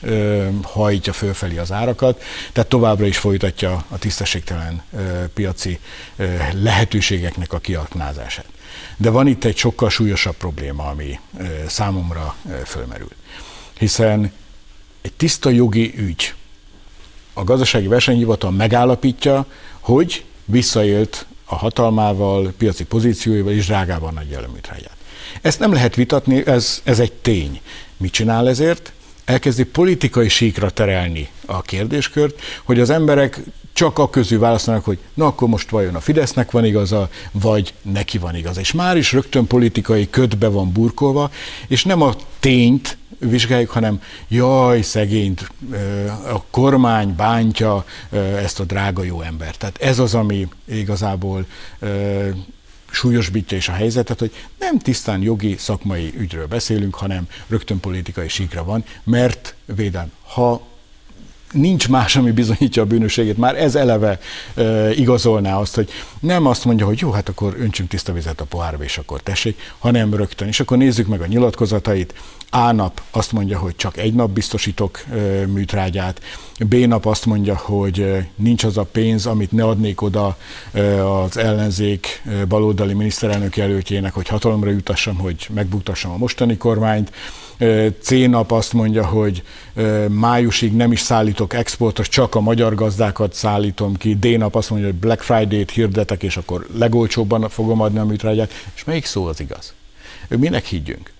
[0.63, 4.83] hajtja fölfelé az árakat, tehát továbbra is folytatja a tisztességtelen
[5.35, 5.79] piaci
[6.53, 8.47] lehetőségeknek a kiaknázását.
[8.97, 11.21] De van itt egy sokkal súlyosabb probléma, ami
[11.67, 13.11] számomra fölmerül.
[13.79, 14.33] Hiszen
[15.03, 16.35] egy tiszta jogi ügy,
[17.33, 19.47] a gazdasági versenyhivatal megállapítja,
[19.81, 24.97] hogy visszaélt a hatalmával, piaci pozícióival is drágában nagy jelleműtrágyát.
[25.41, 27.61] Ezt nem lehet vitatni, ez, ez egy tény.
[27.97, 28.93] Mit csinál ezért?
[29.25, 33.41] Elkezdi politikai síkra terelni a kérdéskört, hogy az emberek
[33.73, 38.19] csak a közül választanak, hogy na akkor most vajon a Fidesznek van igaza, vagy neki
[38.19, 38.61] van igaza.
[38.61, 41.31] És már is rögtön politikai ködbe van burkolva,
[41.67, 45.51] és nem a tényt vizsgáljuk, hanem jaj, szegényt,
[46.33, 47.85] a kormány bántja
[48.37, 49.59] ezt a drága jó embert.
[49.59, 51.47] Tehát ez az, ami igazából
[52.95, 58.65] súlyosbítja is a helyzetet, hogy nem tisztán jogi, szakmai ügyről beszélünk, hanem rögtön politikai síkra
[58.65, 60.73] van, mert védelm, ha
[61.55, 63.37] nincs más, ami bizonyítja a bűnösségét.
[63.37, 64.19] Már ez eleve
[64.55, 68.45] e, igazolná azt, hogy nem azt mondja, hogy jó, hát akkor öntsünk tiszta vizet a
[68.45, 70.49] pohárba, és akkor tessék, hanem rögtön.
[70.49, 72.15] És akkor nézzük meg a nyilatkozatait.
[72.57, 75.05] A nap azt mondja, hogy csak egy nap biztosítok
[75.47, 76.21] műtrágyát,
[76.59, 80.37] B nap azt mondja, hogy nincs az a pénz, amit ne adnék oda
[81.05, 87.13] az ellenzék baloldali miniszterelnök jelöltjének, hogy hatalomra jutassam, hogy megbuktassam a mostani kormányt.
[88.01, 89.43] C nap azt mondja, hogy
[90.09, 94.17] májusig nem is szállítok exportra, csak a magyar gazdákat szállítom ki.
[94.17, 98.53] D nap azt mondja, hogy Black Friday-t hirdetek, és akkor legolcsóbban fogom adni a műtrágyát.
[98.75, 99.75] És melyik szó az igaz?
[100.29, 101.13] Minek higgyünk?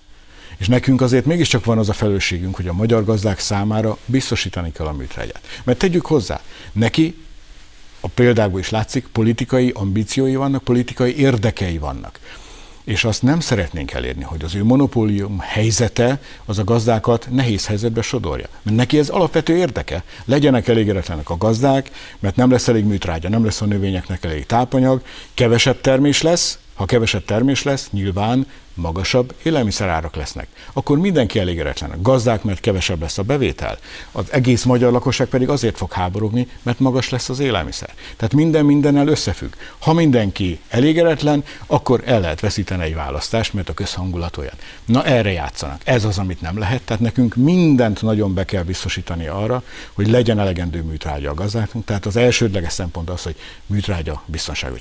[0.57, 4.85] És nekünk azért mégiscsak van az a felelősségünk, hogy a magyar gazdák számára biztosítani kell
[4.85, 5.41] a műtrágyát.
[5.63, 6.41] Mert tegyük hozzá,
[6.71, 7.15] neki
[7.99, 12.19] a példákból is látszik, politikai ambíciói vannak, politikai érdekei vannak
[12.85, 18.01] és azt nem szeretnénk elérni, hogy az ő monopólium helyzete az a gazdákat nehéz helyzetbe
[18.01, 18.47] sodorja.
[18.61, 20.03] Mert neki ez alapvető érdeke.
[20.25, 25.01] Legyenek elégedetlenek a gazdák, mert nem lesz elég műtrágya, nem lesz a növényeknek elég tápanyag,
[25.33, 30.47] kevesebb termés lesz, ha kevesebb termés lesz, nyilván magasabb élelmiszerárak lesznek.
[30.73, 31.91] Akkor mindenki elégedetlen.
[31.91, 33.77] A gazdák, mert kevesebb lesz a bevétel.
[34.11, 37.93] Az egész magyar lakosság pedig azért fog háborogni, mert magas lesz az élelmiszer.
[38.15, 39.53] Tehát minden mindennel összefügg.
[39.79, 44.55] Ha mindenki elégedetlen, akkor el lehet veszíteni egy választást, mert a közhangulat olyan.
[44.85, 45.81] Na erre játszanak.
[45.83, 46.81] Ez az, amit nem lehet.
[46.81, 51.85] Tehát nekünk mindent nagyon be kell biztosítani arra, hogy legyen elegendő műtrágya a gazdáknak.
[51.85, 53.35] Tehát az elsődleges szempont az, hogy
[53.65, 54.73] műtrágya biztonságot.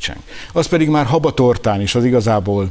[0.52, 2.70] Az pedig már habatortán is az igazából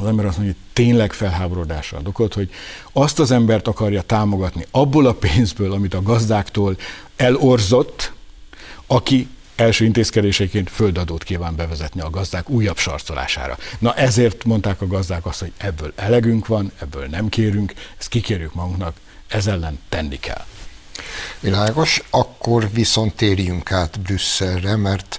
[0.00, 2.50] az ember azt mondja, hogy tényleg felháborodásra ad okot, hogy
[2.92, 6.76] azt az embert akarja támogatni abból a pénzből, amit a gazdáktól
[7.16, 8.12] elorzott,
[8.86, 13.58] aki első intézkedéseként földadót kíván bevezetni a gazdák újabb sarcolására.
[13.78, 18.54] Na ezért mondták a gazdák azt, hogy ebből elegünk van, ebből nem kérünk, ezt kikérjük
[18.54, 18.96] magunknak,
[19.28, 20.44] ez ellen tenni kell.
[21.40, 25.18] Világos, akkor viszont térjünk át Brüsszelre, mert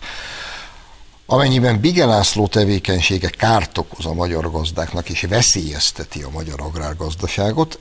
[1.31, 7.79] Amennyiben Bige László tevékenysége kárt okoz a magyar gazdáknak és veszélyezteti a magyar agrárgazdaságot,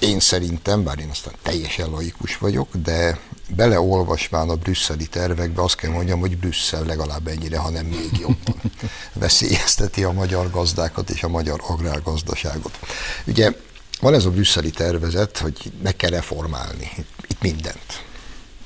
[0.00, 5.90] én szerintem, bár én aztán teljesen laikus vagyok, de beleolvasván a brüsszeli tervekbe azt kell
[5.90, 8.60] mondjam, hogy Brüsszel legalább ennyire, hanem még jobban
[9.12, 12.78] veszélyezteti a magyar gazdákat és a magyar agrárgazdaságot.
[13.26, 13.52] Ugye
[14.00, 16.90] van ez a brüsszeli tervezet, hogy meg kell reformálni
[17.28, 18.04] itt mindent.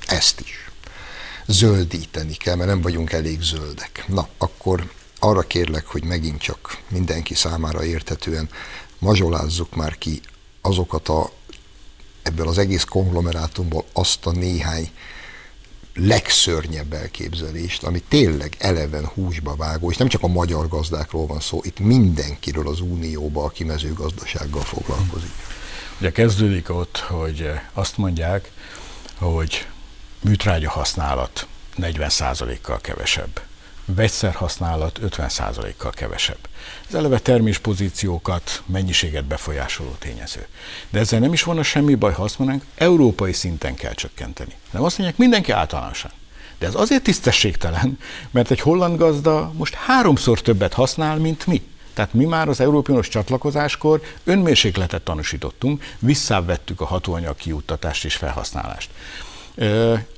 [0.07, 0.68] Ezt is
[1.49, 4.05] zöldíteni kell, mert nem vagyunk elég zöldek.
[4.07, 8.49] Na, akkor arra kérlek, hogy megint csak mindenki számára érthetően
[8.99, 10.21] mazsolázzuk már ki
[10.61, 11.31] azokat a,
[12.23, 14.89] ebből az egész konglomerátumból azt a néhány
[15.93, 21.61] legszörnyebb elképzelést, ami tényleg eleven húsba vágó, és nem csak a magyar gazdákról van szó,
[21.63, 25.31] itt mindenkiről az Unióba, aki mezőgazdasággal foglalkozik.
[25.99, 28.51] Ugye kezdődik ott, hogy azt mondják,
[29.17, 29.67] hogy
[30.21, 31.47] műtrágya használat
[31.81, 33.41] 40%-kal kevesebb,
[33.85, 36.47] vegyszer használat 50%-kal kevesebb.
[36.87, 40.47] Ez eleve terméspozíciókat, mennyiséget befolyásoló tényező.
[40.89, 44.53] De ezzel nem is volna semmi baj, ha azt mondanánk, európai szinten kell csökkenteni.
[44.71, 46.11] Nem azt mondják, mindenki általánosan.
[46.59, 47.99] De ez azért tisztességtelen,
[48.31, 51.61] mert egy holland gazda most háromszor többet használ, mint mi.
[51.93, 58.89] Tehát mi már az Európai Uniós csatlakozáskor önmérsékletet tanúsítottunk, visszavettük a hatóanyag kiuttatást és felhasználást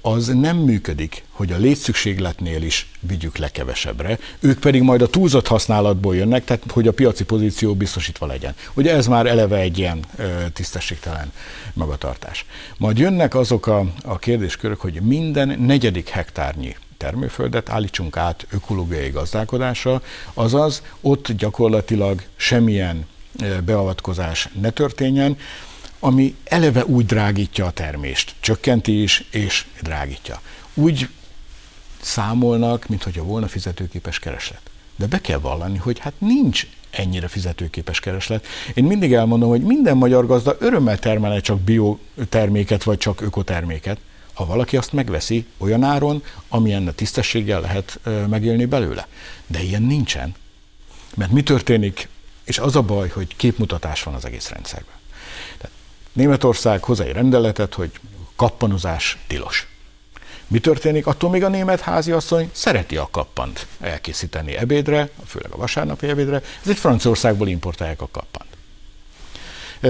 [0.02, 5.48] az nem működik, hogy a létszükségletnél is vigyük le kevesebbre, ők pedig majd a túlzott
[5.48, 8.56] használatból jönnek, tehát hogy a piaci pozíció biztosítva legyen.
[8.74, 10.00] Ugye ez már eleve egy ilyen
[10.54, 11.32] tisztességtelen
[11.74, 12.46] magatartás.
[12.78, 20.02] Majd jönnek azok a, a kérdéskörök, hogy minden negyedik hektárnyi termőföldet állítsunk át ökológiai gazdálkodásra,
[20.34, 23.06] azaz ott gyakorlatilag semmilyen
[23.66, 25.38] beavatkozás ne történjen,
[26.04, 30.42] ami eleve úgy drágítja a termést, csökkenti is és drágítja.
[30.74, 31.10] Úgy
[32.02, 34.62] számolnak, mintha volna fizetőképes kereslet.
[34.96, 38.48] De be kell vallani, hogy hát nincs ennyire fizetőképes kereslet.
[38.74, 43.98] Én mindig elmondom, hogy minden magyar gazda örömmel termele csak bioterméket, vagy csak ökoterméket,
[44.34, 49.08] ha valaki azt megveszi olyan áron, amilyen a tisztességgel lehet megélni belőle.
[49.48, 50.36] De ilyen nincsen.
[51.16, 52.08] Mert mi történik,
[52.44, 55.01] és az a baj, hogy képmutatás van az egész rendszerben.
[56.14, 57.92] Németország hoz egy rendeletet, hogy
[58.36, 59.68] kappanozás tilos.
[60.48, 61.08] Mi történik?
[61.08, 66.78] Attól még a német háziasszony szereti a kappant elkészíteni ebédre, főleg a vasárnapi ebédre, ezért
[66.78, 68.50] Franciaországból importálják a kappant.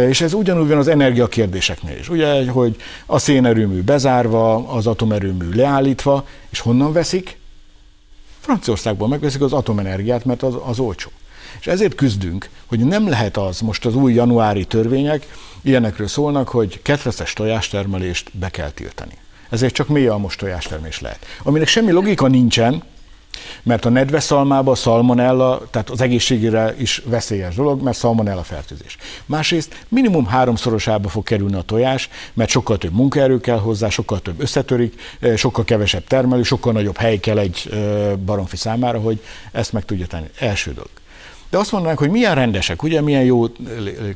[0.09, 2.09] És ez ugyanúgy van az energiakérdéseknél is.
[2.09, 7.37] Ugye, hogy a szénerőmű bezárva, az atomerőmű leállítva, és honnan veszik?
[8.39, 11.09] Franciaországból megveszik az atomenergiát, mert az, az olcsó.
[11.59, 15.27] És ezért küzdünk, hogy nem lehet az, most az új januári törvények
[15.61, 19.13] ilyenekről szólnak, hogy ketreces tojástermelést be kell tiltani.
[19.49, 21.25] Ezért csak mély almos tojástermés lehet.
[21.43, 22.83] Aminek semmi logika nincsen,
[23.63, 28.97] mert a nedveszalmában a szalmonella, tehát az egészségére is veszélyes dolog, mert szalmonella fertőzés.
[29.25, 34.41] Másrészt minimum háromszorosába fog kerülni a tojás, mert sokkal több munkaerő kell hozzá, sokkal több
[34.41, 35.01] összetörik,
[35.35, 37.69] sokkal kevesebb termelő, sokkal nagyobb hely kell egy
[38.25, 40.27] baromfi számára, hogy ezt meg tudja tenni.
[40.39, 40.89] Első dolog.
[41.51, 43.45] De azt mondanánk, hogy milyen rendesek, ugye milyen jó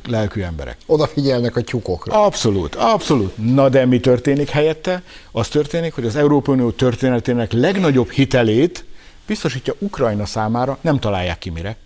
[0.08, 0.76] lelkű emberek.
[0.86, 2.24] Odafigyelnek a tyúkokra.
[2.24, 3.36] Abszolút, abszolút.
[3.36, 5.02] Na de mi történik helyette?
[5.32, 8.84] Az történik, hogy az Európai Unió történetének legnagyobb hitelét
[9.26, 11.76] biztosítja Ukrajna számára, nem találják ki mire.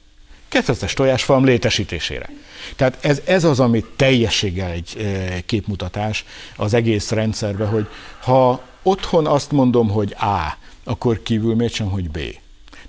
[0.49, 2.29] Ketreces tojásfalm létesítésére.
[2.77, 6.25] Tehát ez, ez az, ami teljességgel egy e, képmutatás
[6.57, 7.87] az egész rendszerbe, hogy
[8.21, 12.19] ha otthon azt mondom, hogy A, akkor kívül miért sem, hogy B.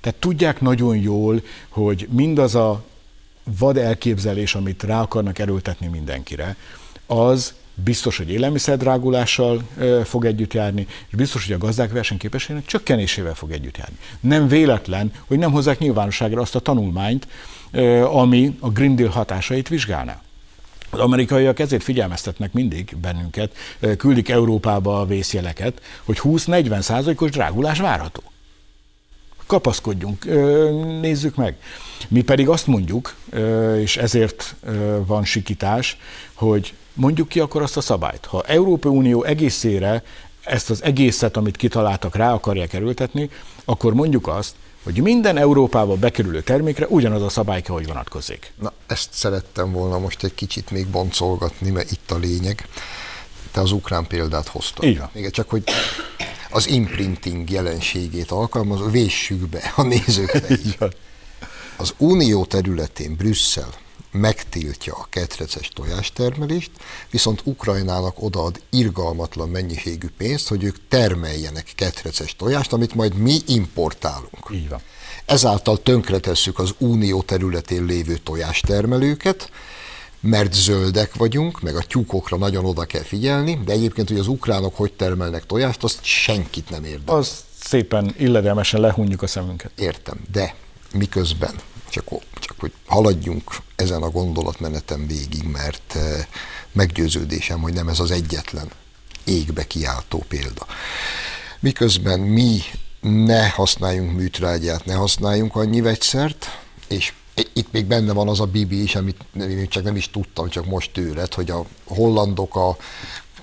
[0.02, 2.84] Tehát tudják nagyon jól, hogy mindaz a
[3.44, 6.56] vad elképzelés, amit rá akarnak erőltetni mindenkire,
[7.06, 9.64] az biztos, hogy élelmiszerdrágulással
[10.04, 13.98] fog együtt járni, és biztos, hogy a gazdák versenyképességének csökkenésével fog együtt járni.
[14.20, 17.28] Nem véletlen, hogy nem hozzák nyilvánosságra azt a tanulmányt,
[18.04, 20.22] ami a Green Deal hatásait vizsgálná.
[20.90, 23.56] Az amerikaiak ezért figyelmeztetnek mindig bennünket,
[23.98, 28.22] küldik Európába a vészjeleket, hogy 20-40 százalékos drágulás várható
[29.52, 30.26] kapaszkodjunk,
[31.02, 31.56] nézzük meg.
[32.08, 33.16] Mi pedig azt mondjuk,
[33.80, 34.56] és ezért
[35.06, 35.98] van sikítás,
[36.34, 38.26] hogy mondjuk ki akkor azt a szabályt.
[38.26, 40.04] Ha Európai Unió egészére
[40.44, 43.30] ezt az egészet, amit kitaláltak, rá akarják erőltetni,
[43.66, 48.52] akkor mondjuk azt, hogy minden Európába bekerülő termékre ugyanaz a szabály kell, hogy vonatkozzék.
[48.62, 52.68] Na, ezt szerettem volna most egy kicsit még boncolgatni, mert itt a lényeg.
[53.52, 54.98] Te az ukrán példát hoztad.
[54.98, 55.10] Van.
[55.14, 55.64] Még csak, hogy
[56.52, 60.60] az imprinting jelenségét alkalmaz, véssük be a nézőknek.
[61.78, 63.74] Az unió területén Brüsszel
[64.12, 66.72] megtiltja a ketreces tojástermelést,
[67.10, 74.48] viszont Ukrajnának odaad irgalmatlan mennyiségű pénzt, hogy ők termeljenek ketreces tojást, amit majd mi importálunk.
[74.52, 74.82] Így van.
[75.26, 79.50] Ezáltal tönkretesszük az unió területén lévő tojástermelőket,
[80.22, 84.76] mert zöldek vagyunk, meg a tyúkokra nagyon oda kell figyelni, de egyébként, hogy az ukránok
[84.76, 87.16] hogy termelnek tojást, azt senkit nem érdekel.
[87.16, 89.72] Az szépen illedelmesen lehunjuk a szemünket.
[89.76, 90.56] Értem, de
[90.94, 91.56] miközben,
[91.90, 92.06] csak,
[92.40, 93.44] csak hogy haladjunk
[93.76, 96.26] ezen a gondolatmenetem végig, mert eh,
[96.72, 98.72] meggyőződésem, hogy nem ez az egyetlen
[99.24, 100.66] égbe kiáltó példa.
[101.60, 102.60] Miközben mi
[103.02, 107.14] ne használjunk műtrágyát, ne használjunk annyi vegyszert, és
[107.54, 110.66] itt még benne van az a Bibi is, amit én csak nem is tudtam, csak
[110.66, 112.78] most tőled, hogy a hollandok a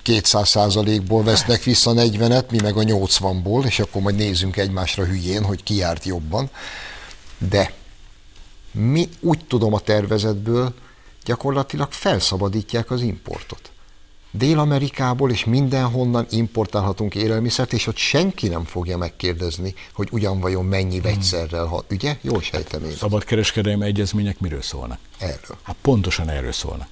[0.01, 5.43] 200 százalékból vesznek vissza 40-et, mi meg a 80-ból, és akkor majd nézzünk egymásra hülyén,
[5.43, 6.49] hogy ki járt jobban.
[7.37, 7.73] De
[8.71, 10.73] mi úgy tudom a tervezetből,
[11.25, 13.71] gyakorlatilag felszabadítják az importot.
[14.31, 20.97] Dél-Amerikából és mindenhonnan importálhatunk élelmiszert, és ott senki nem fogja megkérdezni, hogy ugyan vajon mennyi
[20.97, 21.01] hmm.
[21.01, 22.17] vegyszerrel, ha, ugye?
[22.21, 22.91] Jól sejtem én.
[22.91, 24.99] Szabadkereskedelmi egyezmények miről szólnak?
[25.17, 25.57] Erről.
[25.63, 26.87] Hát pontosan erről szólnak.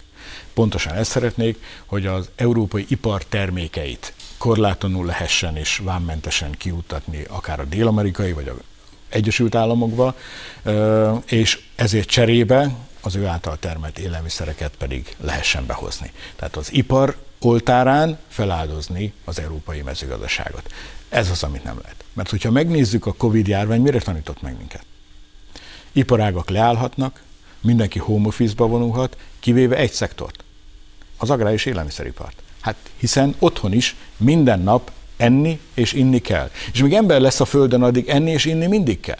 [0.53, 7.63] Pontosan ezt szeretnék, hogy az európai ipar termékeit korlátlanul lehessen és vámmentesen kiutatni akár a
[7.63, 8.55] dél-amerikai vagy a
[9.09, 10.15] Egyesült Államokba,
[11.25, 16.11] és ezért cserébe az ő által termelt élelmiszereket pedig lehessen behozni.
[16.35, 20.71] Tehát az ipar oltárán feláldozni az európai mezőgazdaságot.
[21.09, 22.03] Ez az, amit nem lehet.
[22.13, 24.85] Mert hogyha megnézzük a Covid járvány, mire tanított meg minket?
[25.91, 27.21] Iparágak leállhatnak,
[27.61, 30.43] mindenki home office-ba vonulhat, kivéve egy szektort,
[31.17, 32.41] az agrár és élelmiszeripart.
[32.61, 36.49] Hát hiszen otthon is minden nap enni és inni kell.
[36.73, 39.19] És még ember lesz a Földön, addig enni és inni mindig kell.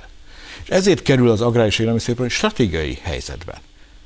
[0.64, 3.58] És ezért kerül az agrár és élelmiszeripar stratégiai helyzetben.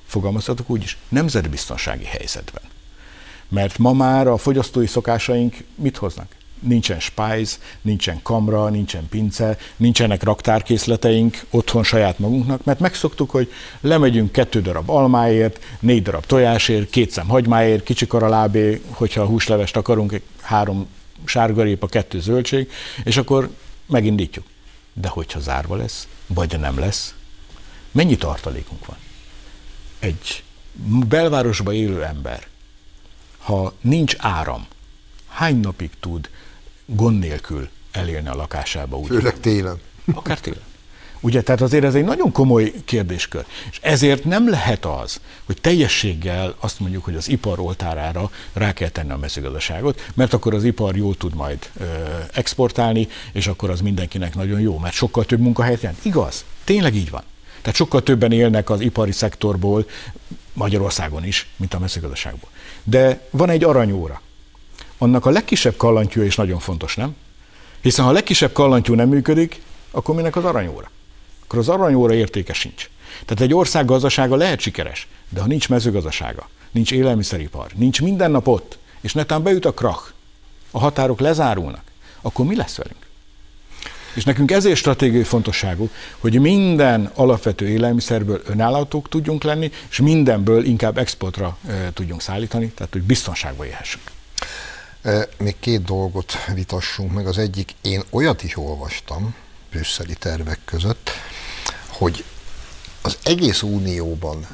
[0.06, 2.71] Fogalmazhatok úgy is, nemzetbiztonsági helyzetben.
[3.52, 6.36] Mert ma már a fogyasztói szokásaink mit hoznak?
[6.60, 14.32] Nincsen spájz, nincsen kamra, nincsen pince, nincsenek raktárkészleteink otthon saját magunknak, mert megszoktuk, hogy lemegyünk
[14.32, 20.88] kettő darab almáért, négy darab tojásért, két szem hagymáért, kicsi karalábé, hogyha húslevest akarunk, három
[21.26, 22.72] sárgarépa, kettő zöldség,
[23.04, 23.50] és akkor
[23.86, 24.46] megindítjuk.
[24.94, 27.16] De hogyha zárva lesz, vagy nem lesz,
[27.92, 28.98] mennyi tartalékunk van?
[30.00, 30.44] Egy
[31.08, 32.50] belvárosba élő ember
[33.42, 34.66] ha nincs áram,
[35.28, 36.30] hány napig tud
[36.86, 38.98] gond nélkül elérni a lakásába?
[38.98, 39.80] Úgy Főleg télen.
[40.14, 40.62] Akár télen.
[41.24, 43.46] Ugye, tehát azért ez egy nagyon komoly kérdéskör.
[43.72, 48.90] És ezért nem lehet az, hogy teljességgel azt mondjuk, hogy az ipar oltárára rá kell
[48.90, 51.84] tenni a mezőgazdaságot, mert akkor az ipar jól tud majd ö,
[52.34, 56.06] exportálni, és akkor az mindenkinek nagyon jó, mert sokkal több munkahelyet jelent.
[56.06, 57.24] Igaz, tényleg így van.
[57.62, 59.86] Tehát sokkal többen élnek az ipari szektorból,
[60.54, 62.50] Magyarországon is, mint a mezőgazdaságból.
[62.84, 64.22] De van egy aranyóra.
[64.98, 67.16] Annak a legkisebb kallantyúja is nagyon fontos, nem?
[67.82, 69.62] Hiszen ha a legkisebb kallantyú nem működik,
[69.92, 70.90] akkor minek az aranyóra?
[71.44, 72.90] Akkor az aranyóra értéke sincs.
[73.26, 78.48] Tehát egy ország gazdasága lehet sikeres, de ha nincs mezőgazdasága, nincs élelmiszeripar, nincs minden nap
[78.48, 80.12] ott, és netán beüt a krach,
[80.72, 81.84] a határok lezárulnak,
[82.22, 83.06] akkor mi lesz velünk?
[84.14, 90.98] És nekünk ezért stratégiai fontosságú, hogy minden alapvető élelmiszerből önállatók tudjunk lenni, és mindenből inkább
[90.98, 94.12] exportra e, tudjunk szállítani, tehát hogy biztonságban élhessünk.
[95.38, 97.28] Még két dolgot vitassunk meg.
[97.28, 99.36] Az egyik, én olyat is olvastam
[99.72, 101.10] brüsszeli tervek között,
[101.88, 102.24] hogy
[103.02, 104.48] az egész unióban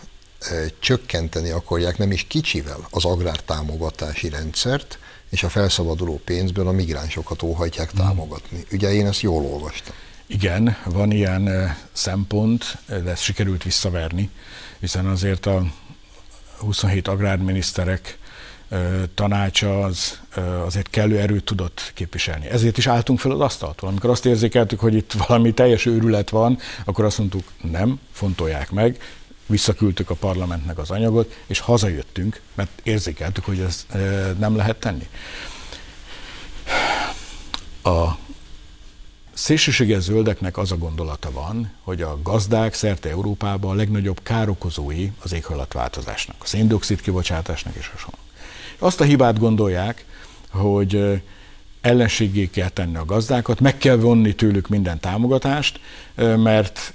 [0.80, 5.00] csökkenteni akarják nem is kicsivel az agrártámogatási rendszert,
[5.30, 8.06] és a felszabaduló pénzből a migránsokat óhajtják hmm.
[8.06, 8.66] támogatni.
[8.72, 9.96] Ugye én ezt jól olvastam.
[10.28, 14.30] Igen, van ilyen szempont, de ezt sikerült visszaverni,
[14.80, 15.66] hiszen azért a
[16.58, 18.18] 27 agrárminiszterek
[19.14, 20.20] tanácsa az
[20.66, 22.48] azért kellő erőt tudott képviselni.
[22.48, 23.90] Ezért is álltunk fel az asztaltól.
[23.90, 29.00] Amikor azt érzékeltük, hogy itt valami teljes őrület van, akkor azt mondtuk, nem, fontolják meg,
[29.48, 33.86] visszaküldtük a parlamentnek az anyagot, és hazajöttünk, mert érzékeltük, hogy ezt
[34.38, 35.08] nem lehet tenni.
[37.84, 38.18] A
[39.34, 45.34] szélsőséges zöldeknek az a gondolata van, hogy a gazdák szerte Európában a legnagyobb károkozói az
[45.34, 48.18] éghajlatváltozásnak, a széndiokszid kibocsátásnak és hasonló.
[48.78, 50.06] Azt a hibát gondolják,
[50.50, 51.22] hogy
[51.82, 55.80] ellenségé kell tenni a gazdákat, meg kell vonni tőlük minden támogatást,
[56.36, 56.94] mert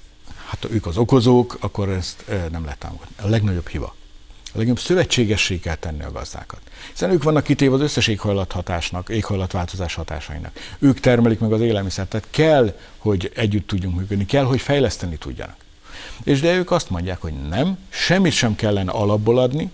[0.53, 3.14] hát ők az okozók, akkor ezt nem lehet támogatni.
[3.22, 3.94] A legnagyobb hiba.
[4.44, 6.61] A legnagyobb szövetségessé kell tenni a gazdákat.
[6.90, 10.53] Hiszen ők vannak kitéve az összes éghajlathatásnak, éghajlatváltozás hatásainak.
[10.78, 15.57] Ők termelik meg az élelmiszert, tehát kell, hogy együtt tudjunk működni, kell, hogy fejleszteni tudjanak.
[16.24, 19.70] És de ők azt mondják, hogy nem, semmit sem kellene alapból adni,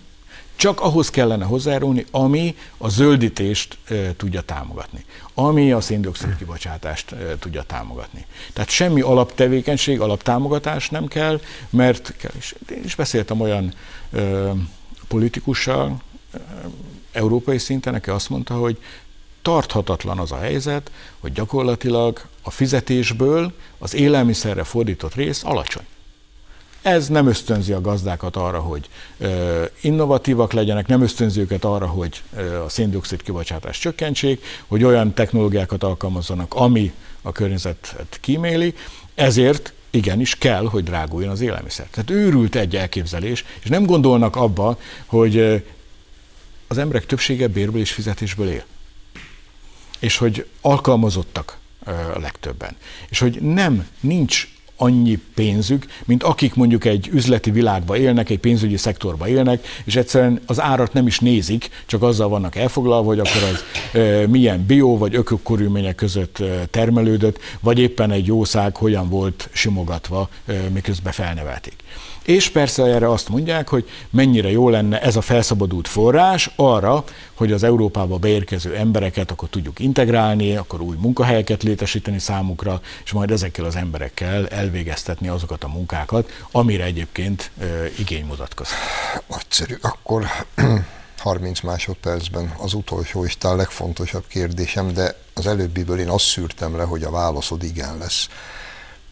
[0.59, 5.05] csak ahhoz kellene hozzájárulni, ami a zöldítést e, tudja támogatni,
[5.35, 8.27] ami a széndiokszid kibocsátást e, tudja támogatni.
[8.53, 11.41] Tehát semmi alaptevékenység, alaptámogatás nem kell,
[11.71, 13.75] mert és én is beszéltem olyan
[14.13, 14.21] e,
[15.09, 16.03] politikussal,
[16.33, 16.39] e,
[17.13, 18.79] európai szinten, aki azt mondta, hogy
[19.43, 25.87] tarthatatlan az a helyzet, hogy gyakorlatilag a fizetésből az élelmiszerre fordított rész alacsony.
[26.89, 28.89] Ez nem ösztönzi a gazdákat arra, hogy
[29.80, 32.22] innovatívak legyenek, nem ösztönzi őket arra, hogy
[32.64, 38.74] a széndiokszid kibocsátást csökkentsék, hogy olyan technológiákat alkalmazzanak, ami a környezetet kíméli,
[39.14, 41.86] ezért igenis kell, hogy dráguljon az élelmiszer.
[41.91, 45.64] Tehát őrült egy elképzelés, és nem gondolnak abba, hogy
[46.68, 48.64] az emberek többsége bérből és fizetésből él.
[49.99, 51.59] És hogy alkalmazottak
[52.14, 52.76] a legtöbben.
[53.09, 54.49] És hogy nem, nincs
[54.81, 60.41] annyi pénzük, mint akik mondjuk egy üzleti világba élnek, egy pénzügyi szektorba élnek, és egyszerűen
[60.47, 63.64] az árat nem is nézik, csak azzal vannak elfoglalva, hogy akkor az
[64.01, 70.53] e, milyen bio vagy ökokörülmények között termelődött, vagy éppen egy jószág hogyan volt simogatva, e,
[70.72, 71.76] miközben felnevelték.
[72.29, 77.05] És persze erre azt mondják, hogy mennyire jó lenne ez a felszabadult forrás arra,
[77.35, 83.31] hogy az Európába beérkező embereket akkor tudjuk integrálni, akkor új munkahelyeket létesíteni számukra, és majd
[83.31, 87.64] ezekkel az emberekkel elvégeztetni azokat a munkákat, amire egyébként e,
[87.99, 88.76] igény mutatkozik.
[89.29, 89.74] Nagyszerű.
[89.81, 90.24] Akkor
[91.18, 96.83] 30 másodpercben az utolsó és talán legfontosabb kérdésem, de az előbbiből én azt szűrtem le,
[96.83, 98.29] hogy a válaszod igen lesz.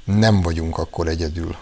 [0.04, 1.56] Nem vagyunk akkor egyedül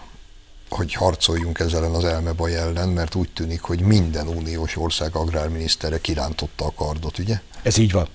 [0.75, 6.65] hogy harcoljunk ezzel az elmebaj ellen, mert úgy tűnik, hogy minden uniós ország agrárminisztere kirántotta
[6.65, 7.39] a kardot, ugye?
[7.61, 8.07] Ez így van.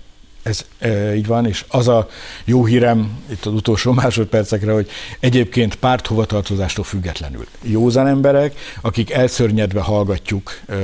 [0.42, 2.08] Ez e, így van, és az a
[2.44, 4.90] jó hírem itt az utolsó másodpercekre, hogy
[5.20, 10.74] egyébként párthovatartozástól függetlenül józan emberek, akik elszörnyedve hallgatjuk e,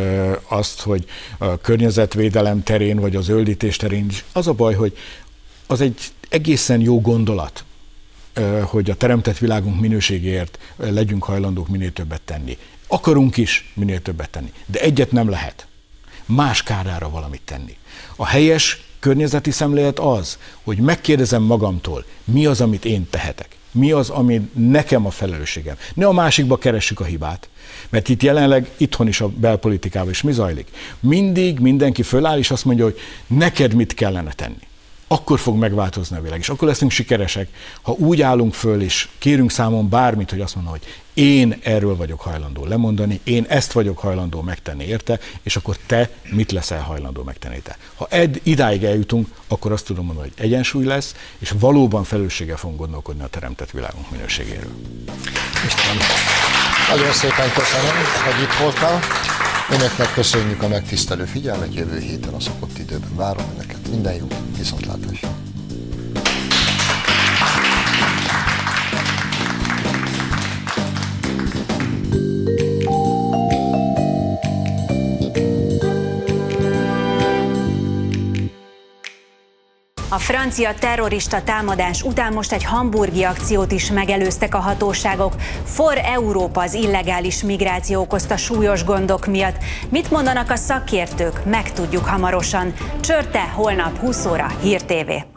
[0.49, 1.05] azt, hogy
[1.39, 4.97] a környezetvédelem terén vagy a zöldítés terén is, az a baj, hogy
[5.67, 7.65] az egy egészen jó gondolat,
[8.65, 12.59] hogy a teremtett világunk minőségéért legyünk hajlandók minél többet tenni.
[12.87, 15.67] Akarunk is minél többet tenni, de egyet nem lehet.
[16.27, 17.77] Más kárára valamit tenni.
[18.17, 23.57] A helyes környezeti szemlélet az, hogy megkérdezem magamtól, mi az, amit én tehetek.
[23.73, 25.77] Mi az, ami nekem a felelősségem?
[25.95, 27.49] Ne a másikba keressük a hibát.
[27.89, 30.69] Mert itt jelenleg itthon is a belpolitikában is mi zajlik?
[31.01, 34.66] Mindig mindenki föláll és azt mondja, hogy neked mit kellene tenni
[35.09, 37.49] akkor fog megváltozni a világ, és akkor leszünk sikeresek,
[37.83, 40.83] ha úgy állunk föl, és kérünk számon bármit, hogy azt mondom, hogy
[41.15, 46.53] én erről vagyok hajlandó lemondani, én ezt vagyok hajlandó megtenni érte, és akkor te mit
[46.53, 47.79] leszel hajlandó megtenni te.
[47.95, 52.79] Ha ed, idáig eljutunk, akkor azt tudom mondani, hogy egyensúly lesz, és valóban felelősséggel fogunk
[52.79, 54.73] gondolkodni a teremtett világunk minőségéről.
[55.67, 56.07] Istenem.
[56.89, 57.95] Nagyon szépen köszönöm,
[58.25, 59.01] hogy itt voltál.
[59.71, 63.89] Önöknek köszönjük a megtisztelő figyelmet, jövő héten a szokott időben várom önöket.
[63.91, 65.29] Minden jó, viszontlátásra!
[80.17, 85.35] A francia terrorista támadás után most egy hamburgi akciót is megelőztek a hatóságok.
[85.65, 89.57] For Európa az illegális migráció okozta súlyos gondok miatt.
[89.89, 91.45] Mit mondanak a szakértők?
[91.45, 92.75] Megtudjuk hamarosan.
[93.01, 95.36] Csörte holnap 20 óra Hír.